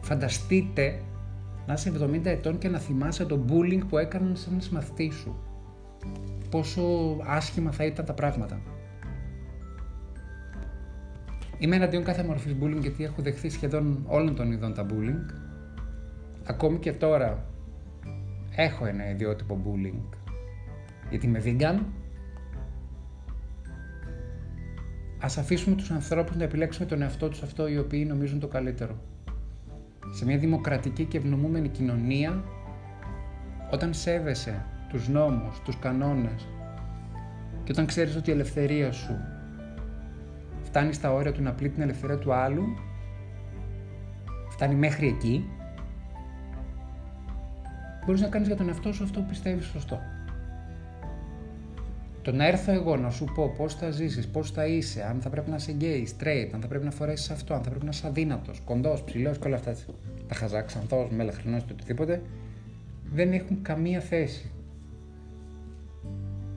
Φανταστείτε 0.00 1.02
να 1.66 1.72
είσαι 1.72 1.92
70 2.02 2.20
ετών 2.24 2.58
και 2.58 2.68
να 2.68 2.78
θυμάσαι 2.78 3.24
το 3.24 3.44
bullying 3.48 3.80
που 3.88 3.98
έκαναν 3.98 4.36
σε 4.36 4.48
έναν 4.48 4.62
μαθητή 4.70 5.10
σου. 5.10 5.36
Πόσο 6.50 6.82
άσχημα 7.26 7.72
θα 7.72 7.84
ήταν 7.84 8.04
τα 8.04 8.12
πράγματα. 8.14 8.60
Είμαι 11.58 11.76
εναντίον 11.76 12.04
κάθε 12.04 12.22
μορφής 12.22 12.56
bullying 12.62 12.80
γιατί 12.80 13.04
έχω 13.04 13.22
δεχθεί 13.22 13.48
σχεδόν 13.48 14.04
όλων 14.06 14.34
των 14.34 14.52
ειδών 14.52 14.74
τα 14.74 14.86
bullying. 14.90 15.34
Ακόμη 16.44 16.78
και 16.78 16.92
τώρα 16.92 17.46
έχω 18.56 18.86
ένα 18.86 19.10
ιδιότυπο 19.10 19.60
bullying 19.64 20.16
γιατί 21.10 21.26
είμαι 21.26 21.42
vegan. 21.44 21.78
Ας 25.20 25.38
αφήσουμε 25.38 25.76
τους 25.76 25.90
ανθρώπους 25.90 26.36
να 26.36 26.44
επιλέξουν 26.44 26.86
τον 26.86 27.02
εαυτό 27.02 27.28
τους 27.28 27.42
αυτό 27.42 27.68
οι 27.68 27.78
οποίοι 27.78 28.04
νομίζουν 28.08 28.40
το 28.40 28.46
καλύτερο 28.46 28.96
σε 30.12 30.24
μια 30.24 30.38
δημοκρατική 30.38 31.04
και 31.04 31.16
ευνομούμενη 31.16 31.68
κοινωνία, 31.68 32.44
όταν 33.70 33.94
σέβεσαι 33.94 34.64
τους 34.88 35.08
νόμους, 35.08 35.60
τους 35.60 35.78
κανόνες 35.78 36.48
και 37.64 37.72
όταν 37.72 37.86
ξέρεις 37.86 38.16
ότι 38.16 38.30
η 38.30 38.32
ελευθερία 38.32 38.92
σου 38.92 39.18
φτάνει 40.62 40.92
στα 40.92 41.12
όρια 41.12 41.32
του 41.32 41.42
να 41.42 41.52
πλήττει 41.52 41.74
την 41.74 41.82
ελευθερία 41.82 42.18
του 42.18 42.32
άλλου, 42.32 42.64
φτάνει 44.50 44.74
μέχρι 44.74 45.06
εκεί, 45.06 45.48
μπορείς 48.06 48.20
να 48.20 48.28
κάνεις 48.28 48.46
για 48.46 48.56
τον 48.56 48.68
εαυτό 48.68 48.92
σου 48.92 49.04
αυτό 49.04 49.20
που 49.20 49.28
πιστεύεις 49.28 49.64
σωστό. 49.64 50.00
Το 52.22 52.32
να 52.32 52.46
έρθω 52.46 52.72
εγώ 52.72 52.96
να 52.96 53.10
σου 53.10 53.24
πω 53.34 53.52
πώς 53.56 53.74
θα 53.74 53.90
ζήσεις, 53.90 54.28
πώς 54.28 54.50
θα 54.50 54.66
είσαι, 54.66 55.02
αν 55.02 55.20
θα 55.20 55.28
πρέπει 55.28 55.50
να 55.50 55.56
είσαι 55.56 55.76
gay, 55.80 56.04
straight, 56.18 56.48
αν 56.54 56.60
θα 56.60 56.66
πρέπει 56.66 56.84
να 56.84 56.90
φορέσεις 56.90 57.30
αυτό, 57.30 57.54
αν 57.54 57.62
θα 57.62 57.70
πρέπει 57.70 57.84
να 57.84 57.90
είσαι 57.90 58.06
αδύνατος, 58.06 58.60
κοντός, 58.64 59.02
ψηλός 59.02 59.38
και 59.38 59.46
όλα 59.46 59.56
αυτά. 59.56 59.76
Τα 60.28 60.34
χαζά, 60.34 60.62
ξανθός, 60.62 61.10
μέλαχρινό 61.10 61.58
και 61.58 61.72
οτιδήποτε, 61.72 62.22
δεν 63.12 63.32
έχουν 63.32 63.62
καμία 63.62 64.00
θέση. 64.00 64.50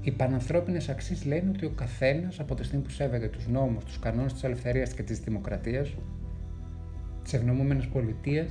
Οι 0.02 0.12
πανανθρώπινες 0.12 0.90
αξίες 0.90 1.26
λένε 1.26 1.50
ότι 1.56 1.66
ο 1.66 1.72
καθένας 1.76 2.40
από 2.40 2.56
τη 2.56 2.64
στιγμή 2.64 2.84
που 2.84 2.90
σέβεται 2.90 3.28
τους 3.28 3.48
νόμους, 3.48 3.84
τους 3.84 4.00
κανόνες 4.00 4.34
της 4.34 4.44
ελευθερίας 4.44 4.94
και 4.94 5.04
της 5.04 5.20
δημοκρατίας, 5.20 5.90
τι 7.24 7.38
ευνομούμενε 7.38 7.84
πολιτείε, 7.94 8.46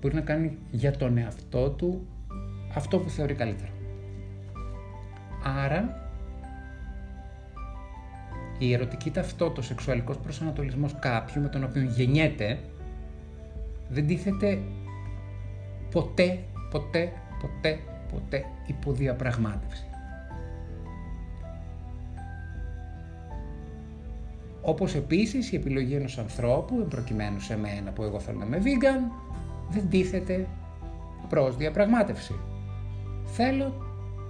μπορεί 0.00 0.14
να 0.14 0.20
κάνει 0.20 0.58
για 0.70 0.92
τον 0.92 1.18
εαυτό 1.18 1.70
του 1.70 2.06
αυτό 2.74 2.98
που 2.98 3.08
θεωρεί 3.08 3.34
καλύτερο. 3.34 3.70
Άρα 5.64 6.07
η 8.58 8.72
ερωτική 8.72 9.10
ταυτότητα, 9.10 9.60
ο 9.60 9.62
σεξουαλικός 9.62 10.16
προσανατολισμός 10.16 10.94
κάποιου 10.98 11.42
με 11.42 11.48
τον 11.48 11.64
οποίο 11.64 11.82
γεννιέται 11.82 12.58
δεν 13.88 14.06
τίθεται 14.06 14.58
ποτέ, 15.90 16.38
ποτέ, 16.70 17.12
ποτέ, 17.40 17.78
ποτέ 18.12 18.44
υποδιαπραγμάτευση. 18.66 19.82
Όπως 24.62 24.94
επίσης 24.94 25.52
η 25.52 25.56
επιλογή 25.56 25.94
ενός 25.94 26.18
ανθρώπου, 26.18 26.86
προκειμένου 26.88 27.40
σε 27.40 27.56
μένα 27.56 27.90
που 27.90 28.02
εγώ 28.02 28.20
θέλω 28.20 28.38
να 28.38 28.44
είμαι 28.44 28.60
vegan, 28.64 29.28
δεν 29.70 29.88
τίθεται 29.88 30.46
προς 31.28 31.56
διαπραγμάτευση. 31.56 32.34
Θέλω, 33.24 33.74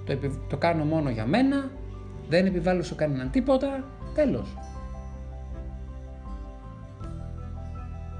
το, 0.05 0.19
το 0.49 0.57
κάνω 0.57 0.85
μόνο 0.85 1.11
για 1.11 1.27
μένα, 1.27 1.71
δεν 2.29 2.47
επιβάλλω 2.47 2.83
σε 2.83 2.95
κανέναν 2.95 3.31
τίποτα, 3.31 3.85
Τέλος. 4.15 4.57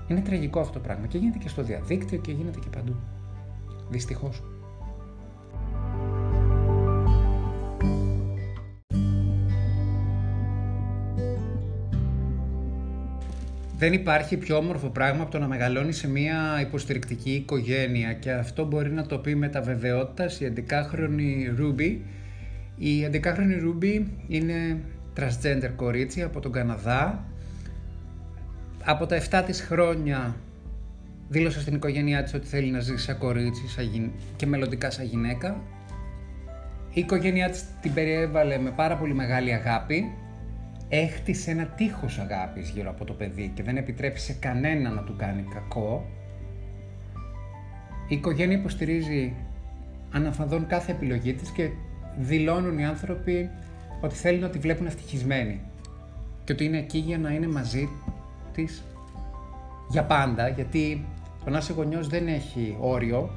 Είναι 0.09 0.21
τραγικό 0.21 0.61
αυτό 0.61 0.73
το 0.73 0.79
πράγμα 0.79 1.07
και 1.07 1.19
γίνεται 1.19 1.39
και 1.39 1.49
στο 1.49 1.63
διαδίκτυο 1.63 2.19
και 2.19 2.33
γίνεται 2.33 2.59
και 2.59 2.69
παντού. 2.77 2.97
Δυστυχώς. 3.91 4.43
Δεν 13.79 13.93
υπάρχει 13.93 14.37
πιο 14.37 14.57
όμορφο 14.57 14.89
πράγμα 14.89 15.23
από 15.23 15.31
το 15.31 15.39
να 15.39 15.47
μεγαλώνει 15.47 15.93
σε 15.93 16.09
μια 16.09 16.61
υποστηρικτική 16.61 17.31
οικογένεια 17.31 18.13
και 18.13 18.33
αυτό 18.33 18.65
μπορεί 18.65 18.91
να 18.91 19.07
το 19.07 19.19
πει 19.19 19.35
με 19.35 19.49
τα 19.49 19.61
βεβαιότητας 19.61 20.41
η 20.41 20.53
11χρονη 20.57 21.61
Ruby. 21.61 21.97
Η 22.77 23.11
11χρονη 23.13 23.63
Ruby 23.65 24.03
είναι 24.29 24.81
transgender 25.19 25.71
κορίτσι 25.77 26.23
από 26.23 26.41
τον 26.41 26.53
Καναδά. 26.53 27.25
Από 28.85 29.07
τα 29.07 29.17
7 29.31 29.43
της 29.47 29.61
χρόνια 29.61 30.37
δήλωσε 31.29 31.61
στην 31.61 31.75
οικογένειά 31.75 32.23
της 32.23 32.35
ότι 32.35 32.47
θέλει 32.47 32.71
να 32.71 32.81
ζήσει 32.81 33.05
σαν 33.05 33.19
κορίτσι 33.19 33.69
σαν 33.69 34.13
και 34.37 34.47
μελλοντικά 34.47 34.91
σαν 34.91 35.05
γυναίκα. 35.05 35.61
Η 36.93 37.01
οικογένειά 37.01 37.51
της 37.51 37.65
την 37.81 37.95
περιέβαλε 37.95 38.59
με 38.59 38.71
πάρα 38.71 38.97
πολύ 38.97 39.15
μεγάλη 39.15 39.53
αγάπη. 39.53 40.13
Έχτισε 40.89 41.51
ένα 41.51 41.67
τείχος 41.67 42.19
αγάπης 42.19 42.69
γύρω 42.69 42.91
από 42.91 43.05
το 43.05 43.13
παιδί 43.13 43.51
και 43.55 43.63
δεν 43.63 43.77
επιτρέπει 43.77 44.19
σε 44.19 44.33
κανένα 44.33 44.91
να 44.91 45.03
του 45.03 45.17
κάνει 45.17 45.45
κακό. 45.55 46.07
Η 48.09 48.15
οικογένεια 48.15 48.57
υποστηρίζει 48.57 49.35
αναφαδόν 50.13 50.67
κάθε 50.67 50.93
επιλογή 50.93 51.35
της 51.35 51.51
και 51.51 51.69
δηλώνουν 52.19 52.79
οι 52.79 52.85
άνθρωποι 52.85 53.51
ότι 54.01 54.15
θέλουν 54.15 54.41
να 54.41 54.51
τη 54.51 54.59
βλέπουν 54.59 54.87
ευτυχισμένη. 54.87 55.61
Και 56.45 56.53
ότι 56.53 56.65
είναι 56.65 56.79
εκεί 56.79 56.99
για 56.99 57.19
να 57.19 57.31
είναι 57.31 57.49
μαζί 57.49 57.89
της 58.53 58.83
για 59.89 60.05
πάντα, 60.05 60.49
γιατί 60.49 61.07
το 61.45 61.51
να 61.51 61.59
είσαι 61.59 61.73
γονιός 61.73 62.09
δεν 62.09 62.27
έχει 62.27 62.77
όριο, 62.81 63.31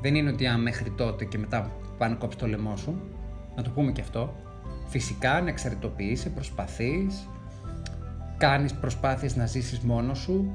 δεν 0.00 0.14
είναι 0.14 0.30
ότι 0.30 0.46
αν 0.46 0.62
μέχρι 0.62 0.90
τότε 0.90 1.24
και 1.24 1.38
μετά 1.38 1.70
πάνε 1.98 2.14
κόψεις 2.14 2.40
το 2.40 2.46
λαιμό 2.46 2.76
σου, 2.76 3.00
να 3.56 3.62
το 3.62 3.70
πούμε 3.70 3.92
και 3.92 4.00
αυτό. 4.00 4.34
Φυσικά 4.86 5.40
να 5.40 5.48
εξαρτητοποιείσαι, 5.48 6.28
προσπαθείς, 6.30 7.28
κάνεις 8.36 8.74
προσπάθειες 8.74 9.36
να 9.36 9.46
ζήσεις 9.46 9.80
μόνος 9.80 10.18
σου, 10.18 10.52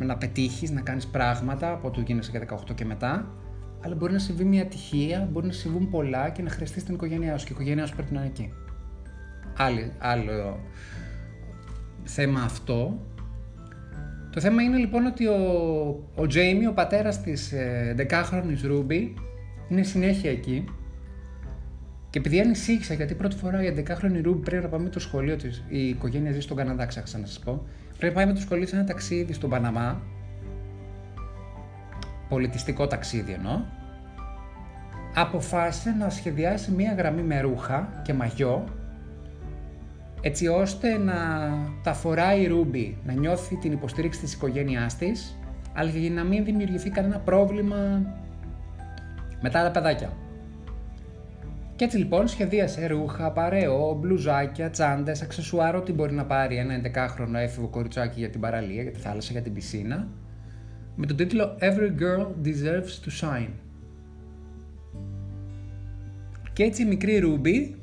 ε, 0.00 0.04
να 0.04 0.16
πετύχεις, 0.16 0.70
να 0.70 0.80
κάνεις 0.80 1.06
πράγματα 1.06 1.72
από 1.72 1.90
το 1.90 2.00
γίνεσαι 2.00 2.30
για 2.30 2.40
18 2.40 2.74
και 2.74 2.84
μετά, 2.84 3.26
αλλά 3.80 3.94
μπορεί 3.94 4.12
να 4.12 4.18
συμβεί 4.18 4.44
μια 4.44 4.62
ατυχία, 4.62 5.28
μπορεί 5.32 5.46
να 5.46 5.52
συμβούν 5.52 5.90
πολλά 5.90 6.30
και 6.30 6.42
να 6.42 6.50
χρειαστείς 6.50 6.84
την 6.84 6.94
οικογένειά 6.94 7.38
σου 7.38 7.46
και 7.46 7.52
η 7.52 7.54
οικογένειά 7.58 7.86
σου 7.86 7.94
πρέπει 7.94 8.12
να 8.12 8.20
είναι 8.20 8.28
εκεί. 8.28 8.52
Άλλη, 9.56 9.92
άλλο 9.98 10.60
θέμα 12.04 12.42
αυτό. 12.42 13.06
Το 14.30 14.40
θέμα 14.40 14.62
είναι 14.62 14.76
λοιπόν 14.76 15.06
ότι 15.06 15.26
ο, 15.26 15.36
ο 16.14 16.26
Τζέιμι, 16.26 16.66
ο 16.66 16.72
πατέρας 16.72 17.20
της 17.20 17.52
10χρονης 17.96 18.64
ε, 18.64 18.66
Ρούμπι, 18.66 19.14
είναι 19.68 19.82
συνέχεια 19.82 20.30
εκεί 20.30 20.64
και 22.10 22.18
επειδή 22.18 22.40
ανησύχησα, 22.40 22.94
γιατί 22.94 23.14
πρώτη 23.14 23.36
φορά 23.36 23.62
η 23.62 23.74
11χρονη 23.76 24.20
Ρούμπι 24.22 24.40
πρέπει 24.42 24.62
να 24.62 24.68
πάμε 24.68 24.84
με 24.84 24.90
το 24.90 25.00
σχολείο 25.00 25.36
της, 25.36 25.64
η 25.68 25.88
οικογένεια 25.88 26.32
ζει 26.32 26.40
στον 26.40 26.56
Καναδά, 26.56 26.86
ξέχασα 26.86 27.18
να 27.18 27.26
σας 27.26 27.38
πω. 27.38 27.66
Πρέπει 27.98 28.06
να 28.06 28.12
πάει 28.12 28.26
με 28.26 28.32
το 28.32 28.40
σχολείο 28.40 28.66
σε 28.66 28.76
ένα 28.76 28.84
ταξίδι 28.84 29.32
στον 29.32 29.50
Παναμά 29.50 30.02
πολιτιστικό 32.30 32.86
ταξίδι 32.86 33.32
εννοώ, 33.32 33.60
αποφάσισε 35.14 35.94
να 35.98 36.10
σχεδιάσει 36.10 36.70
μία 36.70 36.94
γραμμή 36.98 37.22
με 37.22 37.40
ρούχα 37.40 37.88
και 38.02 38.12
μαγιό 38.12 38.64
έτσι 40.20 40.46
ώστε 40.46 40.98
να 40.98 41.14
τα 41.82 41.92
φοράει 41.94 42.40
η 42.40 42.46
Ρούμπι, 42.46 42.96
να 43.04 43.12
νιώθει 43.12 43.56
την 43.56 43.72
υποστήριξη 43.72 44.20
της 44.20 44.32
οικογένειάς 44.32 44.96
της, 44.96 45.38
αλλά 45.74 45.90
για 45.90 46.10
να 46.10 46.24
μην 46.24 46.44
δημιουργηθεί 46.44 46.90
κανένα 46.90 47.18
πρόβλημα 47.18 47.76
με 49.40 49.50
τα 49.50 49.58
άλλα 49.58 49.70
παιδάκια. 49.70 50.12
Και 51.76 51.84
έτσι 51.84 51.98
λοιπόν 51.98 52.28
σχεδίασε 52.28 52.86
ρούχα, 52.86 53.32
παρεό, 53.32 53.94
μπλουζάκια, 53.94 54.70
τσάντες, 54.70 55.22
αξεσουάρ, 55.22 55.76
ό,τι 55.76 55.92
μπορεί 55.92 56.12
να 56.12 56.24
πάρει 56.24 56.56
ένα 56.56 56.80
11χρονο 56.80 57.34
έφηβο 57.34 57.68
κοριτσάκι 57.68 58.18
για 58.20 58.30
την 58.30 58.40
παραλία, 58.40 58.82
για 58.82 58.92
τη 58.92 58.98
θάλασσα, 58.98 59.32
για 59.32 59.42
την 59.42 59.52
πισίνα, 59.52 60.08
με 60.96 61.06
τον 61.06 61.16
τίτλο 61.16 61.56
Every 61.60 62.00
Girl 62.00 62.26
Deserves 62.44 63.04
to 63.04 63.20
Shine. 63.20 63.52
Και 66.52 66.62
έτσι 66.62 66.82
η 66.82 66.86
μικρή 66.86 67.18
Ρούμπι 67.18 67.76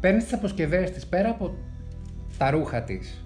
παίρνει 0.00 0.22
τις 0.22 0.32
αποσκευές 0.32 0.90
της 0.90 1.06
πέρα 1.06 1.28
από 1.28 1.54
τα 2.38 2.50
ρούχα 2.50 2.82
της, 2.82 3.24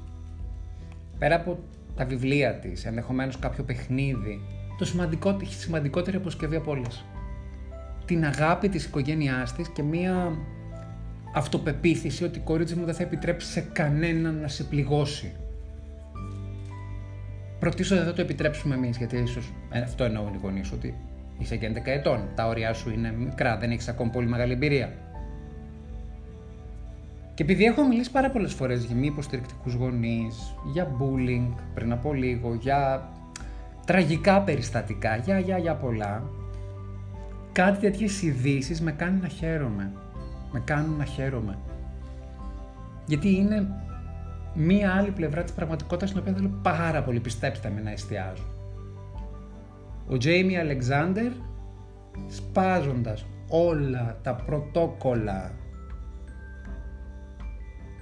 πέρα 1.18 1.34
από 1.34 1.58
τα 1.96 2.04
βιβλία 2.04 2.54
της, 2.54 2.84
ενδεχομένως 2.84 3.38
κάποιο 3.38 3.64
παιχνίδι, 3.64 4.40
το 4.78 4.84
σημαντικό, 4.84 5.36
σημαντικότερη 5.44 6.16
αποσκευή 6.16 6.56
από 6.56 6.70
όλες. 6.70 7.04
Την 8.04 8.24
αγάπη 8.24 8.68
της 8.68 8.84
οικογένειάς 8.84 9.52
της 9.52 9.68
και 9.68 9.82
μία 9.82 10.36
αυτοπεποίθηση 11.34 12.24
ότι 12.24 12.38
η 12.38 12.42
κορίτσι 12.42 12.74
μου 12.74 12.84
δεν 12.84 12.94
θα 12.94 13.02
επιτρέψει 13.02 13.50
σε 13.50 13.60
κανέναν 13.60 14.40
να 14.40 14.48
σε 14.48 14.64
πληγώσει. 14.64 15.32
Προτίσω 17.62 17.96
δεν 17.96 18.04
θα 18.04 18.12
το 18.12 18.20
επιτρέψουμε 18.20 18.74
εμείς, 18.74 18.96
γιατί 18.96 19.16
ίσως 19.16 19.52
ε, 19.70 19.80
αυτό 19.80 20.04
εννοούν 20.04 20.34
οι 20.34 20.38
γονείς, 20.42 20.72
ότι 20.72 20.94
είσαι 21.38 21.56
και 21.56 21.72
11 21.74 21.80
ετών, 21.84 22.28
τα 22.34 22.46
όρια 22.46 22.72
σου 22.72 22.90
είναι 22.90 23.12
μικρά, 23.12 23.56
δεν 23.56 23.70
έχεις 23.70 23.88
ακόμη 23.88 24.10
πολύ 24.10 24.26
μεγάλη 24.26 24.52
εμπειρία. 24.52 24.92
Και 27.34 27.42
επειδή 27.42 27.64
έχω 27.64 27.86
μιλήσει 27.86 28.10
πάρα 28.10 28.30
πολλές 28.30 28.52
φορές 28.52 28.84
για 28.84 28.96
μη 28.96 29.06
υποστηρικτικούς 29.06 29.74
γονείς, 29.74 30.54
για 30.72 30.88
bullying 30.98 31.54
πριν 31.74 31.92
από 31.92 32.12
λίγο, 32.12 32.54
για 32.54 33.08
τραγικά 33.86 34.40
περιστατικά, 34.40 35.16
για, 35.16 35.38
για, 35.38 35.58
για 35.58 35.74
πολλά, 35.74 36.22
κάτι 37.52 37.78
τέτοιες 37.78 38.22
ειδήσεις 38.22 38.80
με 38.80 38.92
κάνει 38.92 39.20
να 39.20 39.28
χαίρομαι. 39.28 39.92
Με 40.52 40.62
κάνουν 40.64 40.96
να 40.96 41.04
χαίρομαι. 41.04 41.58
Γιατί 43.06 43.34
είναι 43.34 43.68
μία 44.54 44.94
άλλη 44.94 45.10
πλευρά 45.10 45.42
της 45.42 45.52
πραγματικότητας 45.52 46.08
στην 46.08 46.20
οποία 46.20 46.32
θέλω 46.32 46.58
πάρα 46.62 47.02
πολύ, 47.02 47.20
πιστέψτε 47.20 47.70
με, 47.74 47.80
να 47.80 47.90
εστιάζω. 47.90 48.44
Ο 50.08 50.16
Τζέιμι 50.16 50.58
Αλεξάνδερ 50.58 51.32
σπάζοντας 52.28 53.26
όλα 53.48 54.18
τα 54.22 54.34
πρωτόκολλα 54.34 55.52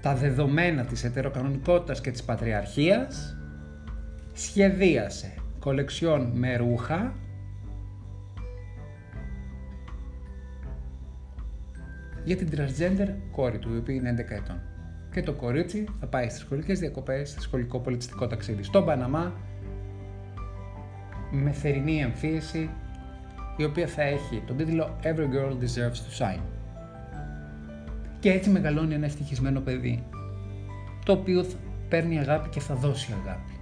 τα 0.00 0.14
δεδομένα 0.14 0.84
της 0.84 1.04
ετεροκανονικότητας 1.04 2.00
και 2.00 2.10
της 2.10 2.22
πατριαρχίας, 2.22 3.36
σχεδίασε 4.32 5.34
κολεξιόν 5.58 6.30
με 6.34 6.56
ρούχα 6.56 7.14
για 12.24 12.36
την 12.36 12.48
transgender 12.52 13.08
κόρη 13.32 13.58
του, 13.58 13.74
η 13.74 13.76
οποία 13.76 13.94
είναι 13.94 14.10
11 14.10 14.34
ετών. 14.34 14.69
Και 15.12 15.22
το 15.22 15.32
κορίτσι 15.32 15.84
θα 16.00 16.06
πάει 16.06 16.28
στις 16.28 16.40
σχολικές 16.40 16.78
διακοπές, 16.78 17.30
στο 17.30 17.40
σχολικό 17.40 17.78
πολιτιστικό 17.78 18.26
ταξίδι 18.26 18.62
στον 18.62 18.84
Παναμά, 18.84 19.32
με 21.30 21.50
θερινή 21.50 22.00
εμφύηση, 22.00 22.70
η 23.56 23.64
οποία 23.64 23.86
θα 23.86 24.02
έχει 24.02 24.42
τον 24.46 24.56
τίτλο 24.56 24.96
Every 25.02 25.28
Girl 25.34 25.52
Deserves 25.52 25.90
to 25.90 26.18
Shine. 26.18 26.42
Και 28.20 28.30
έτσι 28.30 28.50
μεγαλώνει 28.50 28.94
ένα 28.94 29.06
ευτυχισμένο 29.06 29.60
παιδί, 29.60 30.04
το 31.04 31.12
οποίο 31.12 31.44
παίρνει 31.88 32.18
αγάπη 32.18 32.48
και 32.48 32.60
θα 32.60 32.74
δώσει 32.74 33.14
αγάπη. 33.24 33.59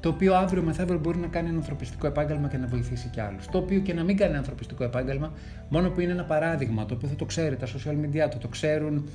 Το 0.00 0.08
οποίο 0.08 0.34
αύριο 0.34 0.62
μεθαύριο 0.62 0.98
μπορεί 0.98 1.18
να 1.18 1.26
κάνει 1.26 1.48
ένα 1.48 1.56
ανθρωπιστικό 1.56 2.06
επάγγελμα 2.06 2.48
και 2.48 2.56
να 2.56 2.66
βοηθήσει 2.66 3.08
κι 3.08 3.20
άλλους. 3.20 3.46
Το 3.46 3.58
οποίο 3.58 3.80
και 3.80 3.94
να 3.94 4.04
μην 4.04 4.16
κάνει 4.16 4.30
ένα 4.30 4.38
ανθρωπιστικό 4.38 4.84
επάγγελμα, 4.84 5.32
μόνο 5.68 5.90
που 5.90 6.00
είναι 6.00 6.12
ένα 6.12 6.24
παράδειγμα, 6.24 6.86
το 6.86 6.94
οποίο 6.94 7.08
θα 7.08 7.14
το 7.14 7.24
ξέρει 7.24 7.56
τα 7.56 7.66
social 7.66 8.04
media, 8.04 8.28
θα 8.32 8.38
το 8.38 8.48
ξέρουν 8.48 9.08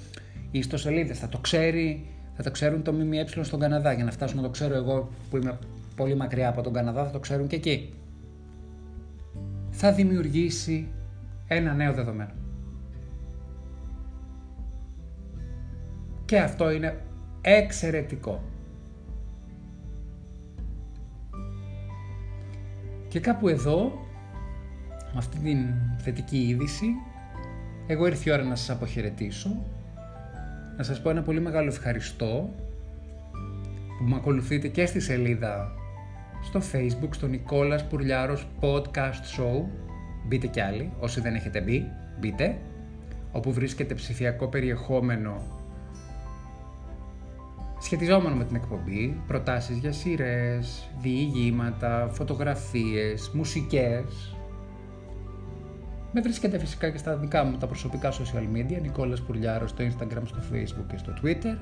οι 0.52 0.60
ιστοσελίδες, 0.60 1.20
θα 1.20 1.30
το 1.30 1.38
ξέρει, 1.38 2.06
θα 2.36 2.44
το 2.44 2.52
ξέρουν 2.52 2.84
το 2.84 2.94
ΜΜΕ 2.94 3.26
στον 3.42 3.60
Καναδά. 3.60 3.94
Για 3.94 4.04
να 4.04 4.12
φτάσουν 4.12 4.38
να 4.38 4.44
το 4.44 4.50
ξέρω 4.50 4.76
εγώ 4.76 5.10
που 5.30 5.38
είμαι 5.38 5.58
πολύ 5.96 6.16
μακριά 6.16 6.50
από 6.50 6.62
τον 6.62 6.74
Καναδά, 6.74 7.06
θα 7.06 7.12
το 7.12 7.20
ξέρουν 7.20 7.48
και 7.48 7.56
εκεί. 7.56 7.94
Θα 9.72 9.92
δημιουργήσει 9.92 10.88
ένα 11.48 11.74
νέο 11.74 11.94
δεδομένο. 11.94 12.32
Και 16.26 16.40
αυτό 16.40 16.72
είναι 16.72 17.02
εξαιρετικό. 17.42 18.44
Και 23.12 23.20
κάπου 23.20 23.48
εδώ, 23.48 24.08
με 24.90 25.18
αυτή 25.18 25.38
την 25.38 25.58
θετική 25.98 26.38
είδηση, 26.38 26.86
εγώ 27.88 28.08
ήρθε 28.08 28.30
η 28.30 28.34
ώρα 28.34 28.44
να 28.44 28.56
σας 28.56 28.70
αποχαιρετήσω, 28.70 29.66
να 30.78 30.84
σας 30.84 31.02
πω 31.02 31.10
ένα 31.10 31.22
πολύ 31.22 31.40
μεγάλο 31.40 31.68
ευχαριστώ 31.68 32.50
που 33.98 34.04
με 34.04 34.16
ακολουθείτε 34.16 34.68
και 34.68 34.86
στη 34.86 35.00
σελίδα 35.00 35.72
στο 36.44 36.62
facebook, 36.72 37.10
στο 37.10 37.28
Νικόλας 37.28 37.88
Πουρλιάρος 37.88 38.48
Podcast 38.62 39.40
Show, 39.40 39.66
μπείτε 40.28 40.48
κι 40.48 40.62
άλλοι, 40.62 40.92
όσοι 41.00 41.22
δεν 41.22 41.36
έχετε 41.36 41.62
μπει, 41.62 41.86
μπείτε, 42.20 42.58
όπου 43.32 43.54
βρίσκεται 43.54 43.94
ψηφιακό 43.94 44.48
περιεχόμενο 44.48 45.61
σχετιζόμενο 47.82 48.36
με 48.36 48.44
την 48.44 48.56
εκπομπή, 48.56 49.22
προτάσεις 49.28 49.78
για 49.78 49.92
σειρές, 49.92 50.90
διηγήματα, 51.00 52.10
φωτογραφίες, 52.12 53.32
μουσικές. 53.34 54.36
Με 56.14 56.22
βρίσκεται 56.22 56.60
φυσικά 56.60 56.90
και 56.90 56.98
στα 56.98 57.16
δικά 57.16 57.44
μου 57.44 57.58
τα 57.58 57.68
προσωπικά 57.68 58.12
social 58.12 58.58
media, 58.58 58.82
Νικόλας 58.82 59.22
Πουρλιάρος 59.22 59.70
στο 59.70 59.84
Instagram, 59.84 60.22
στο 60.26 60.40
Facebook 60.52 60.86
και 60.88 60.98
στο 60.98 61.14
Twitter. 61.22 61.58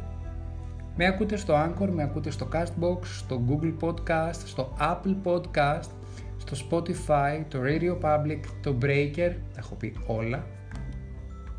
Με 0.96 1.06
ακούτε 1.06 1.36
στο 1.36 1.54
Anchor, 1.54 1.90
με 1.90 2.04
ακούτε 2.04 2.32
στο 2.32 2.50
Castbox, 2.54 2.98
στο 3.04 3.42
Google 3.50 3.74
Podcast, 3.82 4.42
στο 4.46 4.76
Apple 4.80 5.16
Podcast, 5.24 5.90
στο 6.38 6.68
Spotify, 6.70 7.44
το 7.48 7.60
Radio 7.64 8.00
Public, 8.02 8.40
το 8.62 8.78
Breaker, 8.82 9.32
τα 9.54 9.58
έχω 9.58 9.76
πει 9.76 9.96
όλα, 10.08 10.46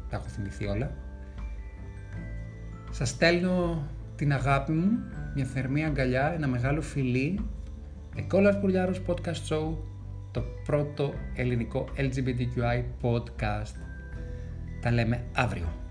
τα 0.09 0.17
έχω 0.17 0.29
θυμηθεί 0.29 0.67
όλα. 0.67 0.91
Σας 2.91 3.09
στέλνω 3.09 3.87
την 4.21 4.33
αγάπη 4.33 4.73
μου, 4.73 4.99
μια 5.35 5.45
θερμή 5.45 5.85
αγκαλιά, 5.85 6.33
ένα 6.33 6.47
μεγάλο 6.47 6.81
φιλί. 6.81 7.41
Εκόλας 8.17 8.59
Πουλιάρος 8.61 9.03
Podcast 9.07 9.49
Show, 9.49 9.77
το 10.31 10.43
πρώτο 10.65 11.15
ελληνικό 11.35 11.89
LGBTQI 11.97 12.85
podcast. 13.03 13.75
Τα 14.81 14.91
λέμε 14.91 15.25
αύριο. 15.35 15.90